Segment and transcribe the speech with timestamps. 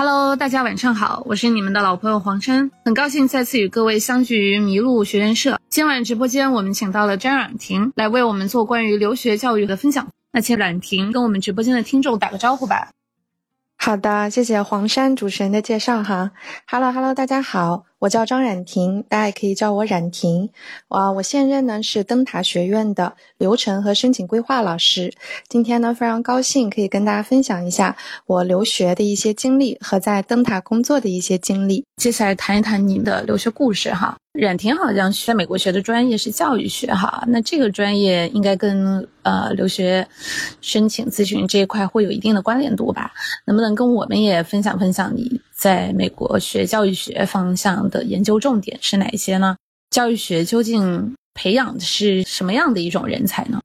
[0.00, 5.60] Hello，大家晚上好，我是你们的老朋友黄琛，很高兴再次与各位相聚于麋鹿学院社。
[5.68, 10.08] 今晚直播间我们请到了詹冉婷来为我们做关于留学教育的分享。
[10.32, 12.88] 那请冉婷跟我们直播间的听众打个招呼吧。
[13.82, 16.32] 好的，谢谢黄山主持人的介绍哈。
[16.68, 17.86] Hello Hello，大家好。
[17.98, 20.50] 我叫张冉婷，大家也可以叫我冉婷。
[20.88, 25.14] 啊，我现任呢是灯塔学院的流程和申请规划老师。
[25.48, 27.96] 今天呢非常高兴可以跟大家分享一下
[28.26, 31.86] 我留学的一些经历和在灯塔工作的一些经历。
[31.96, 34.14] 接下来谈一谈您的留学故事哈。
[34.32, 40.06] 冉婷好像在美国学的专业是教育学哈，那这个专业应该跟呃留学
[40.60, 43.12] 申请咨询这一块会有一定的关联度吧？
[43.44, 45.40] 能不能跟我们也分享分享你？
[45.52, 49.56] 在美国学教育学方向的研究重点是哪一些呢？
[49.90, 53.60] 教育学究竟培养的是什么样的一种人才呢？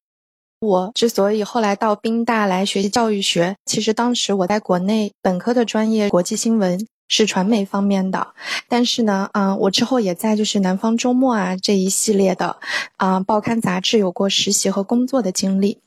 [0.61, 8.27] 我之所以后来到宾大来学习教育学，其实当时我在国内本科的专业国际新闻是传媒方面的，
[8.67, 12.57] 但是呢，啊，我之后也在就是南方周末啊这一系列的
[12.97, 15.79] 啊报刊杂志有过实习和工作的经历。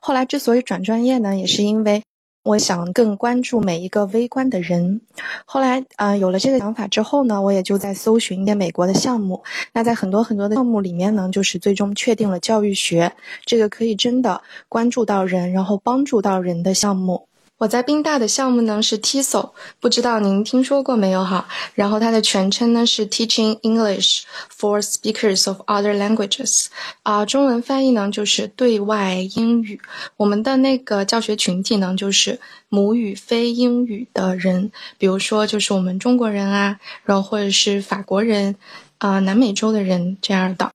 [0.00, 2.02] 后来之所以转专业呢，也是因为。
[2.44, 5.00] 我想更关注每一个微观的人。
[5.46, 9.42] 后来，啊，有了这个想法之后呢，我也就在搜寻一些美国的项目。
[9.72, 13.10] 那在很多很多的项目里面呢，就是最终确定了教育学
[13.46, 17.26] 这个可以真的关注到人，然后帮助到人的项目。
[17.64, 21.48] 我在宾大的项目呢是 TESOL，不知道您听说过没有哈？
[21.72, 26.66] 然后它的全称呢是 Teaching English for Speakers of Other Languages，
[27.04, 29.80] 啊，中文翻译呢就是对外英语。
[30.18, 38.56] 我们的那个教学群体呢就是母语非英语的人，比如说就是我们中国人啊，然后或者是法国人，
[38.98, 40.70] 啊，南美洲的人这样的。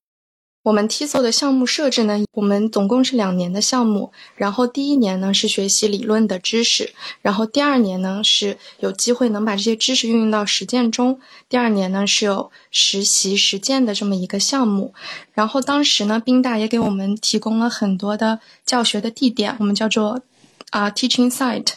[0.70, 4.12] 我们 TESOL 的项目设置呢，我们总共是两年的项目。
[4.36, 6.94] 然后第一年呢是学习理论的知识，
[7.24, 11.20] 然后第二年呢是有机会能把这些知识运用到实践中。
[11.50, 14.94] 第二年呢是有实习实践的这么一个项目。
[15.34, 20.22] 然后当时呢，宾大也给我们提供了很多的教学的地点，我们叫做
[20.70, 21.72] 啊 teaching site。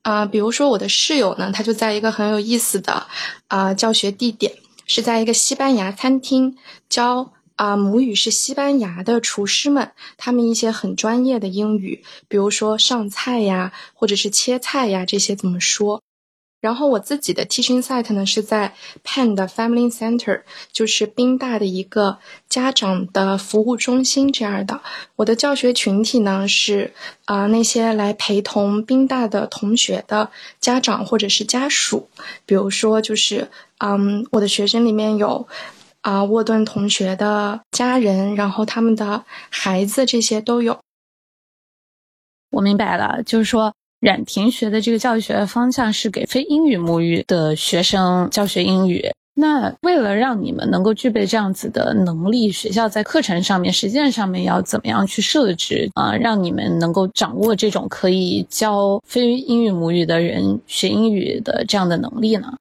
[0.00, 3.06] 啊，比如说我的室友呢，他就在一个很有意思的
[3.48, 4.54] 啊教学地点，
[4.86, 6.56] 是在一个西班牙餐厅
[6.88, 7.32] 教。
[7.56, 16.02] 啊，母语是西班牙的厨师们，他们一些很专业的英语，比如说上菜呀，或者是切菜呀，这些怎么说？
[16.60, 18.74] 然后我自己的 teaching site 呢是在
[19.04, 22.18] Penn 的 Family Center，就是宾大的一个
[22.48, 24.80] 家长的服务中心这样的。
[25.16, 26.92] 我的教学群体呢是
[27.24, 30.30] 啊那些来陪同宾大的同学的
[30.60, 32.08] 家长或者是家属，
[32.44, 35.46] 比如说就是嗯我的学生里面有。
[36.06, 40.78] 啊，沃顿同学的家人，然后他们的孩子，这些都有。
[42.52, 49.04] 我明白了，就是说，冉婷学的这个教学方向是给非英语母语的学生教学英语。
[49.34, 62.54] 那为了让你们能够具备这样子的能力，学校在课程上面、实践上面要怎么样去设置啊，让你们能够掌握这种可以教非英语母语的人学英语的这样的能力呢？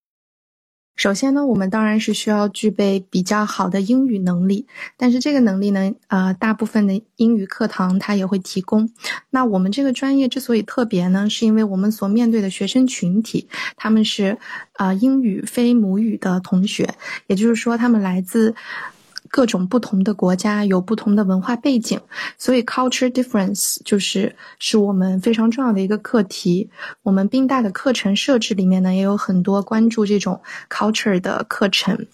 [0.95, 4.65] 首先呢，我们当然是需要具备比较好的英语能力，
[4.97, 8.89] 但是这个能力呢，呃，大部分的英语课堂它也会提供。
[9.29, 14.37] 那我们这个专业之所以特别呢，是因为我们所面对的学生群体，他们是
[14.73, 16.95] 啊英语非母语的同学，
[17.27, 18.55] 也就是说，他们来自。
[19.29, 21.99] 各种不同的国家有不同的文化背景，
[22.37, 26.69] 所以 culture difference 就是是我们非常重要的一个课题。
[27.03, 32.05] 我们宾大的课程设置里面呢，也有很多关注这种 culture 的课程。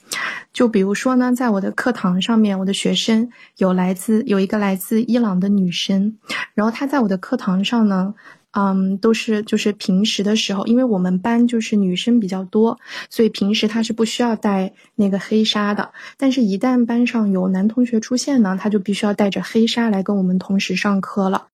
[0.54, 6.18] 就比如说呢，在我的课堂上面，我的学生有来自有一个来自伊朗的女生，
[6.54, 8.14] 然后她在我的课堂上呢。
[8.54, 12.78] 嗯，都是就是平时的时候，因为我们班就是女生比较多，
[13.10, 15.94] 所以平时他是不需要带那个黑纱的。
[16.18, 21.48] 但是，一旦班上有男同学出现呢，他就必须要带着黑纱来跟我们同时上课了。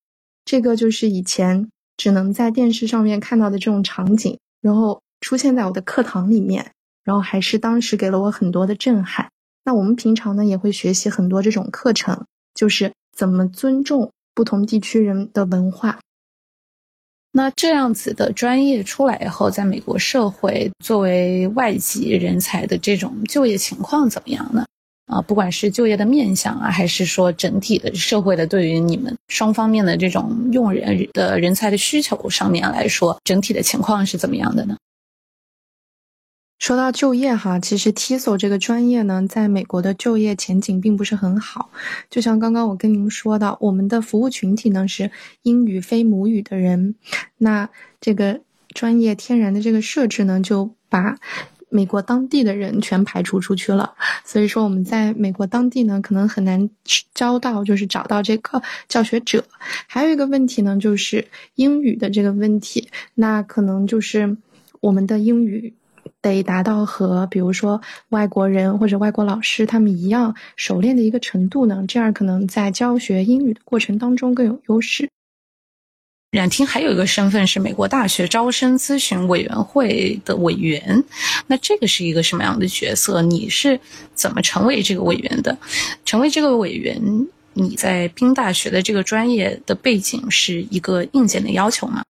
[0.44, 6.72] 这个就是以前只能在电视上面看到的这种场景，然后出现在我的课堂里面，
[7.04, 9.30] 然后还是当时给了我很多的震撼。
[9.64, 12.26] 那我们平常呢也会学习很多这种课程，
[12.56, 16.00] 就是怎么尊重不同地区人的文化。
[17.38, 24.66] 那这样子的专业出来以后，在美国社会作为外籍人才的这种就业情况怎么样呢？
[25.06, 34.76] 啊，不管是就业的面向啊，还是说整体的社会的对于你们双方面的这种用人的人才的需求上面来说，整体的情况是怎么样的呢？
[36.60, 41.70] 说到就业哈，其实 TESOL 这个专业呢，在美国的就业前景并不是很好。
[42.10, 45.12] 就像刚刚我跟您说的，我们的服务群体呢是
[45.44, 46.96] 英语非母语的人，
[47.38, 47.70] 那
[48.02, 48.42] 这个
[48.74, 51.18] 专业天然的这个设置呢，就把
[51.70, 53.94] 美国当地的人全排除出去了。
[54.26, 56.70] 所以说我们在美国当地呢，可能很难
[57.14, 59.46] 招到，就是找到这个教学者。
[59.86, 64.38] 还有一个问题呢，就是英语的这个问题，那可能就是
[64.82, 65.76] 我们的英语。
[66.28, 75.10] 得达到和比如说外国人或者外国老师他们一样熟练的一个程度呢，这样可能在教学英语的过程当中更有优势。
[76.30, 81.04] 冉婷还有一个身份是美国大学招生咨询委员会的委员，
[81.48, 83.22] 那这个是一个什么样的角色？
[83.22, 83.80] 你是
[84.14, 85.58] 怎么成为这个委员的？
[86.04, 87.02] 成为这个委员，
[87.54, 92.04] 你在宾大学的这个专业的背景是一个硬件的要求吗？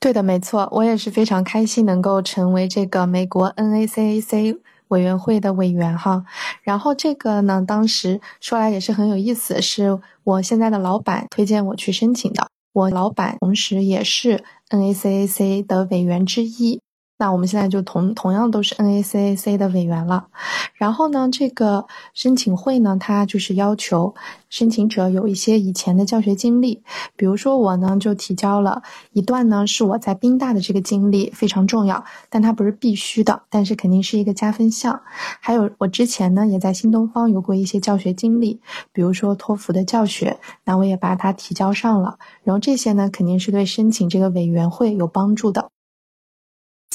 [0.00, 4.58] 对的，没错，我也是非常开心能够成为这个美国 NACAC
[4.88, 6.24] 委员会的委员哈。
[6.62, 12.46] 然后这个呢，当时说来也是很有意思，是我现在的老板推荐我去申请的。
[12.72, 16.80] 我老板同时也是 NACAC 的委员之一。
[17.20, 20.28] 那我们现在就同同样都是 NACAC 的委员了，
[20.74, 24.14] 然后呢，这个申请会呢，它就是要求
[24.48, 26.82] 申请者有一些以前的教学经历，
[27.16, 28.82] 比如说我呢就提交了
[29.12, 35.00] 一段呢是我在宾大的这个经历非常重要，但它不是必须的，但是肯定是一个加分项。
[35.40, 38.60] 还有我之前呢也在新东方有过一些教学经历，
[38.92, 45.68] 比如说托福的教学，那我也把它提交上了，然后这些呢肯定是对申请这个委员会有帮助的。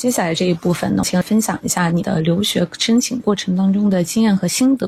[0.03, 4.85] 接下来这一部分呢，请分享一下你的留学申请过程当中的经验和心得。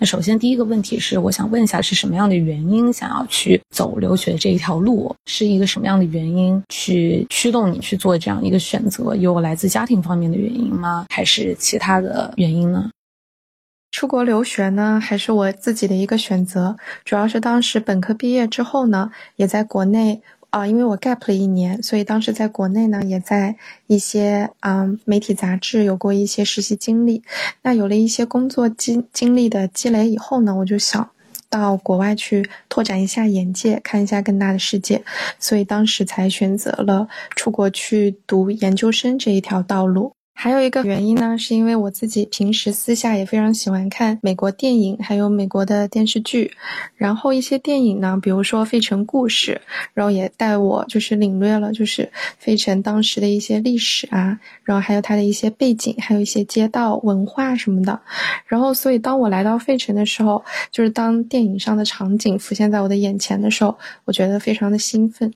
[0.00, 5.14] 那首先第一个问题是，我想问一下，是什么样的原因想要去走留学这一条路？
[5.26, 9.14] 是一个什么样的原因去驱动你去做这样一个选择？
[9.14, 11.06] 有来自家庭方面的原因吗？
[11.10, 12.90] 还是其他的原因呢？
[13.92, 16.76] 出国留学呢，还是我自己的一个选择？
[17.04, 20.20] 主要是当时本科毕业之后呢，也在国内。
[20.52, 23.56] 啊，因为我 gap 了一年，所以当时在国内呢，也在
[23.86, 27.22] 一些嗯媒体杂志有过一些实习经历。
[27.62, 31.08] 那有了一些工作经经历的积累以后呢，我就想
[31.48, 35.02] 到国外去拓展一下眼界，看一下更大的世界，
[35.38, 40.12] 所以当时才选择了出国去读研究生这一条道路。
[40.42, 46.50] 还有一个原因呢，是因为我自己平时私下也非常喜欢看美国电影，还有美国的电视剧。
[46.96, 49.60] 然后一些电影呢，比如说《费城故事》，
[49.94, 58.00] 然后也带我就是领略了就是费城当时的一些历史啊，然后还有它的一些背景，还有一些街道文化什么的。
[58.48, 65.32] 然后所以当我来到费城的时候，就是当电影上的场景浮现在我的眼前的时候，我觉得非常的兴奋。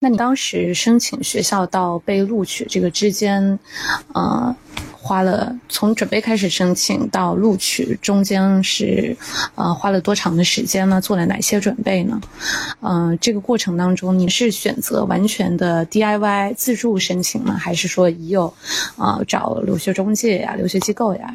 [0.00, 3.58] 那你当时申请学校到被录取这个之间，
[4.14, 4.54] 呃，
[4.92, 9.16] 花了从准备开始申请到录取中间是，
[9.56, 11.00] 呃，花了多长的时间呢？
[11.00, 12.20] 做了哪些准备呢？
[12.80, 17.56] 嗯，这个过程当中你是选择完全的 DIY 自助申请吗？
[17.56, 18.54] 还是说已有，
[18.96, 21.34] 啊，找留学中介呀、留学机构呀？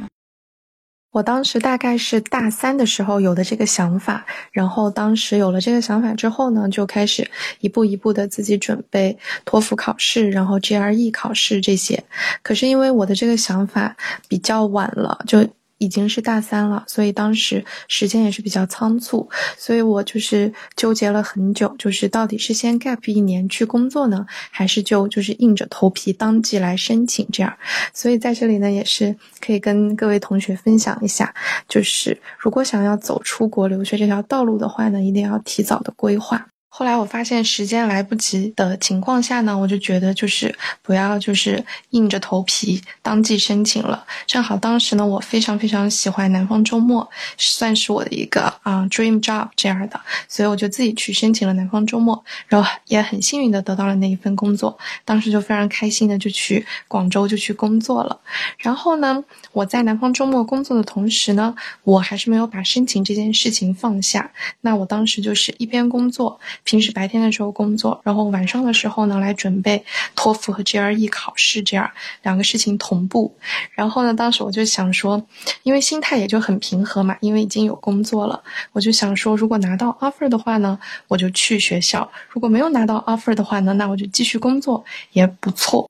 [1.14, 7.26] 我当时大概是大三的时候有的这个想法，然后当时有了这个想法之后呢，就开始
[7.62, 12.04] 一步一步的自己准备托福考试，然后 GRE 考试这些。
[12.42, 13.96] 可是因为我的这个想法
[14.28, 15.48] 比较晚了，就。
[15.84, 27.54] 已经是大三了，所以当时时间也是比较仓促，所以我就是纠结了很久，就是到底是先 gap 一年去工作呢，还是就就是硬着头皮当即来申请这样。
[27.94, 31.34] 所以在这里呢，也是可以跟各位同学分享一下，
[31.68, 36.48] 就是如果想要走出国留学这条道路的话呢，一定要提早的规划。
[36.76, 44.04] 后来我发现时间来不及的情况下呢，我就觉得就是不要就是硬着头皮当即申请了。
[44.26, 54.76] 正好当时呢，我非常非常喜欢南方周末，算是我的一个啊 dream job 这样的，所以我就自己去申请了南方周末，然后也很幸运的得到了那一份工作。
[55.06, 58.20] 当时就非常开心的就去广州就去工作了。
[58.58, 61.54] 然后呢，我在南方周末工作的同时呢，
[61.84, 64.32] 我还是没有把申请这件事情放下。
[64.62, 66.40] 那我当时就是一边工作。
[66.64, 69.84] 平时白天的时候工作，然后晚上的时候呢来准备
[70.16, 71.90] 托福和 GRE 考试，这样
[72.22, 73.36] 两个事情同步。
[73.72, 75.26] 然后呢，当时我就想说，
[75.64, 78.42] 因为心态也就很平和嘛，因为已经有工作了，
[78.72, 85.90] 我就想说，如果拿到 offer 的话呢，我就去学校；如果没有拿到 offer 的话呢，那我就继续工作也不错。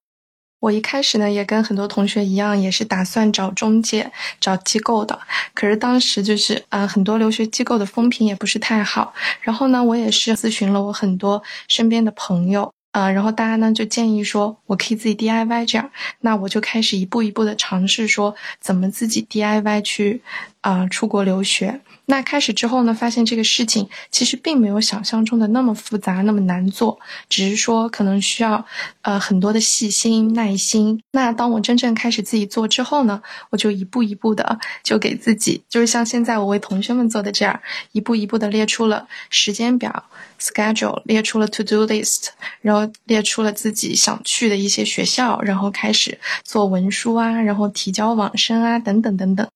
[0.64, 5.20] 我一开始呢，也跟很多同学一样，也是打算找中介、找机构的。
[5.54, 9.14] 可是当时就是，啊，很多留学机构的风评也不是太好。
[9.42, 15.92] 然后呢，我也是咨询了我很多身边的朋友，啊，然后大家呢就建议说，我可以自己 DIY 这样。
[16.22, 20.22] 那我就开始一步一步的尝试，说怎么自己 DIY 去
[20.62, 21.82] 啊出国留学。
[22.06, 28.66] 那开始之后呢，发现这个事情其实并没有想象中的那么复杂，那么难做，只是说可能需要
[29.04, 31.02] 呃很多的细心耐心。
[31.12, 37.58] 那当我真正开始自己做之后呢，我就一步一步的就给自己，就是像现在我为同学们做的这样，
[37.94, 40.04] 一步一步的列出了时间表
[40.40, 42.28] schedule，列出了 to do list，
[42.62, 49.48] 然后列出了自己想去的一些学校，然后开始做文书啊，然后提交网申啊，等等等等。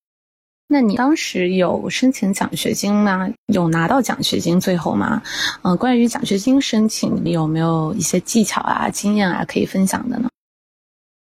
[0.70, 3.30] 那你当时有申请奖学金吗？
[3.46, 5.22] 有拿到奖学金最后吗？
[5.62, 10.30] 嗯，关于奖学金申请，你有没有一些技巧啊、经验啊可以分享的呢？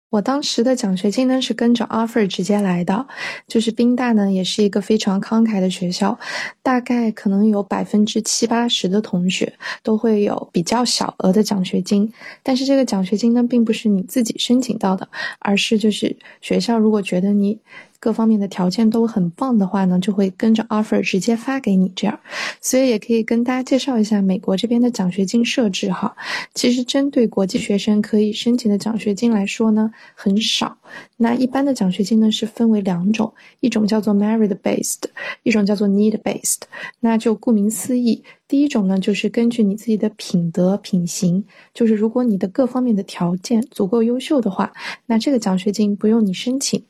[0.09, 3.07] 我当时的奖学金呢是跟着 offer 直接来的，
[3.47, 6.19] 就是宾大呢也是一个非常慷慨的学校，
[6.63, 9.53] 大概可能有百分之七八十的同学
[9.83, 12.11] 都会有比较小额的奖学金，
[12.43, 15.07] 但是这个奖学金呢并不是你自己申请到的，
[15.41, 17.59] 而是就是学校如果觉得你。
[17.99, 22.19] 各方面的条件都很棒的话呢，就会跟着 offer 直接发给你这样，
[22.61, 26.17] 所以也可以跟大家介绍一下美国这边的奖学金设置哈。
[26.55, 30.77] 其实针对国际学生可以申请的奖学金来说呢，很少。
[31.17, 35.03] 那一般的奖学金呢是分为两种，一种叫做 merit based，
[35.43, 36.61] 一种叫做 need based。
[37.01, 44.73] 那就顾名思义，第一种呢就是根据你自己的品德品行，就是如果你的各方面的条件足够优秀的话，
[45.07, 46.85] 那这个奖学金不用你申请。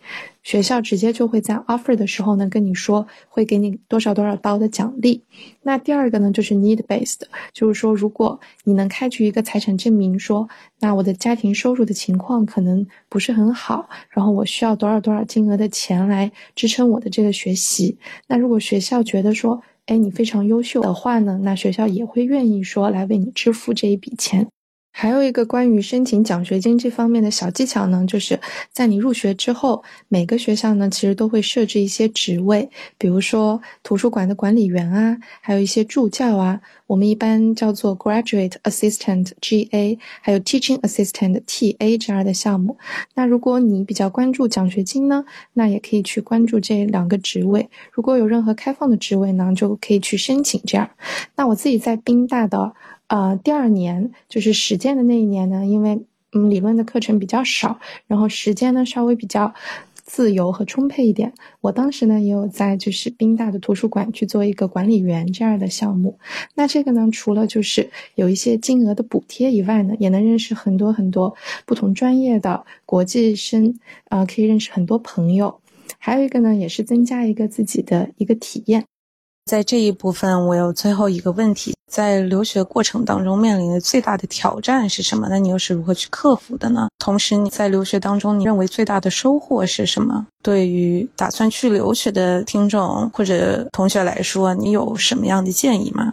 [0.47, 5.25] 学校直接就会在 offer 的时候呢跟你说会给你多少多少刀的奖励。
[5.63, 7.23] 那第二个呢就是 need based，
[7.53, 10.49] 就是说如果你能开具一个财产证明，说
[10.79, 17.99] 那我的家庭收入的情况可能不是很好，然后我需要多少多少金额的钱来支撑我的这个学习。
[18.29, 24.47] 那如果学校觉得说，哎你非常优秀的话呢，那学校也会愿意说来为你支付这一笔钱。
[24.99, 28.41] 还有一个关于申请奖学金这方面的小技巧呢，就是
[28.73, 42.79] 在你入学之后，每个学校呢其实都会设置一些职位，比如说图书馆的管理员啊，还有一些助教啊，我们一般叫做 Graduate Assistant (GA)，还有 Teaching Assistant (TA) 这样的项目。
[43.15, 47.69] 那如果你比较关注奖学金呢，那也可以去关注这两个职位。
[47.93, 50.89] 如果有任何开放的职位呢，就可以去申请这样。
[51.35, 52.73] 那我自己在宾大的。
[53.09, 59.55] 呃，第二年就是实践的那一年呢，因为嗯理论的课程比较少，然后时间呢稍微比较
[59.95, 61.33] 自由和充沛一点。
[61.61, 66.19] 我当时呢也有在就是宾大的图书馆去做一个管理员这样的项目。
[66.55, 71.35] 那这个呢，除了就是有一些金额的补贴以外呢，也能认识很多很多
[71.65, 75.61] 不同专业的国际生，啊，可以认识很多朋友。
[75.99, 78.85] 还有一个呢，也是增加一个自己的一个体验。
[79.47, 85.29] 在这一部分，我有最后一个问题：在留学过程当中面临的最大的挑战是什么？
[85.31, 86.89] 那你又是如何去克服的呢？
[86.99, 90.27] 同时，你在留学当中，你认为最大的收获是什么？
[90.43, 96.13] 对于打算去留学的听众或者同学来说，你有什么样的建议吗？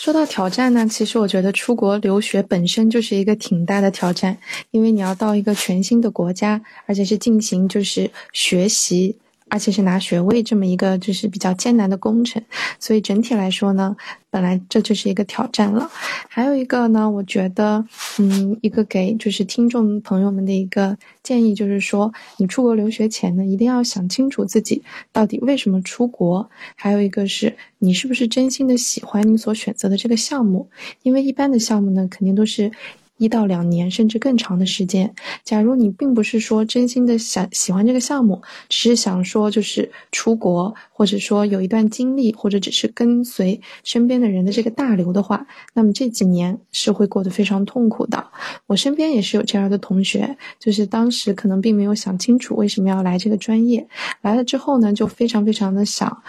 [0.00, 4.38] 说到挑战呢，其实我觉得出国留学本身就是一个挺大的挑战，
[4.70, 9.18] 因为你要到一个全新的国家，而且是进行就是学习。
[9.50, 12.42] 而且是拿学位这么一个就是比较艰难的工程，
[12.80, 13.94] 所以整体来说呢，
[14.30, 15.90] 本来这就是一个挑战了。
[16.28, 17.84] 还有一个呢，我觉得，
[18.18, 24.82] 嗯，一个给就是听众朋友们的一个建议就是说，你出国留学前呢，一定要想清楚自己
[25.12, 26.50] 到底为什么出国。
[26.74, 30.68] 还有一个是你是不是真心的喜欢你所选择的这个项目，
[31.02, 32.72] 因为一般的项目呢，肯定都是。
[33.16, 35.14] 一到两年，甚至更长的时间。
[35.44, 48.26] 假如你并不是说真心的想喜欢这个项目，只是想说就是出国，或者说有一段经历，或者只是跟随身边的人的这个大流的话，那么这几年是会过得非常痛苦的。
[48.66, 53.86] 我身边也是有这样的同学，就是当时可能并没有想清楚为什么要来这个专业，
[54.22, 56.22] 来了之后呢，就非常非常的想，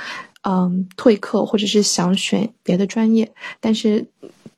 [0.44, 4.06] 嗯，退课或者是想选别的专业，但是。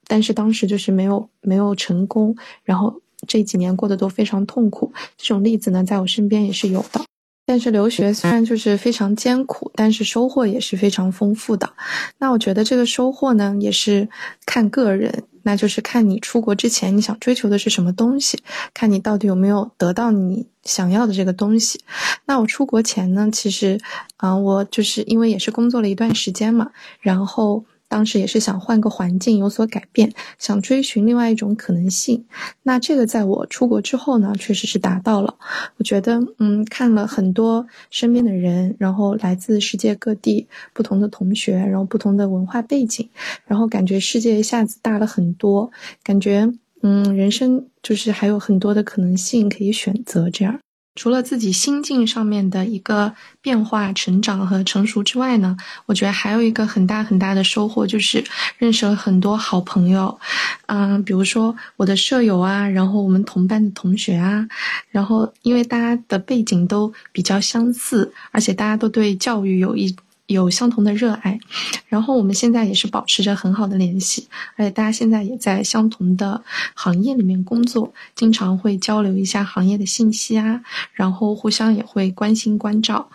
[0.07, 4.93] 但是当时就是没有没有成功，然后这几年过得都非常痛苦。
[5.17, 7.01] 这种例子呢，在我身边也是有的。
[7.45, 11.71] 但是留学虽然就是非常艰苦，但是收获也是非常丰富的。
[12.17, 14.09] 那我觉得这个收获呢，也是
[14.45, 18.37] 看个人，那就是看你出国之前你想追求的是什么东西，
[18.73, 21.79] 看你到底有没有得到你想要的这个东西。
[22.25, 23.79] 那我出国前呢，其实，
[24.17, 27.63] 啊，我就是因为也是工作了一段时间嘛，然后。
[27.87, 32.25] 当时也是想换个环境，有所改变，想追寻另外一种可能性。
[32.63, 35.35] 那这个在我出国之后呢，确实是达到了。
[35.77, 43.09] 我觉得，嗯，看了很多身边的人，然后来自世界各地不同的同学，然后不同的文化背景，
[43.45, 45.71] 然后感觉世界一下子大了很多，
[46.03, 46.51] 感觉，
[46.81, 50.29] 嗯，人生就是还有很多的可能性可以选择。
[50.29, 50.59] 这样，
[50.97, 58.23] 除了自己心境上面的一个变化、成长和成熟之外呢，我觉得还有一个很大很大的收获，就是
[58.57, 60.19] 认识了很多好朋友，
[60.65, 64.47] 嗯，比如说我的舍友啊，然后我们同班的同学啊，
[64.89, 69.95] 然后因为大家的背景都比较相似，而且大家都对教育有一。
[70.27, 71.39] 有相同的热爱，
[71.87, 76.43] 然后我们现在也是保持着很好的联系，而且大家现在也在相同的
[76.75, 80.61] 行业里面工作，经常会交流一下行业的信息啊，
[80.93, 83.09] 然后互相也会关心关照，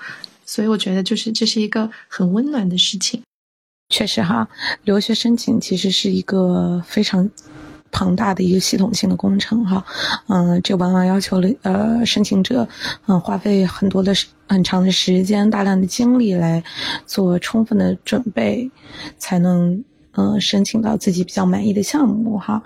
[0.44, 3.22] 所以我觉得就是这是一个很温暖的事情。
[3.90, 4.48] 确实哈，
[4.84, 7.30] 留学申请其实是一个非常。
[7.92, 9.84] 庞大的一个系统性的工程，哈，
[10.26, 12.66] 嗯，这往往要求了呃申请者，
[13.06, 14.12] 嗯，花费很多的
[14.48, 16.64] 很长的时间、大量的精力来
[17.06, 18.68] 做充分的准备，
[19.18, 22.60] 才能嗯申请到自己比较满意的项目，哈，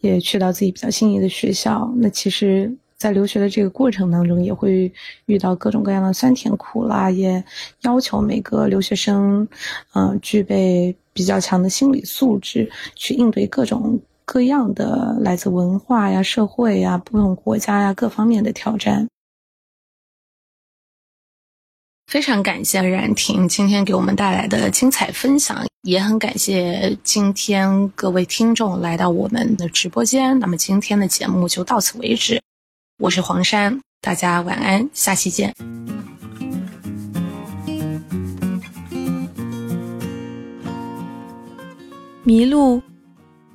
[0.00, 1.90] 也去到自己比较心仪的学校。
[1.96, 4.92] 那其实，在留学的这个过程当中，也会
[5.24, 7.42] 遇到各种各样的酸甜苦辣，也
[7.80, 9.48] 要求每个留学生，
[9.94, 13.98] 嗯，具备比较强的心理素质，去应对各种。
[14.32, 19.08] 各样的来自文化呀、社会呀、不同国家呀各方面的挑战，
[22.06, 30.38] 非常感谢冉婷今天给我们带来的精彩分享，也很感谢今天各位听众来到我们的直播间。
[30.38, 32.40] 那么今天的节目就到此为止，
[32.98, 35.52] 我是黄山，大家晚安，下期见。
[42.22, 42.80] 迷路。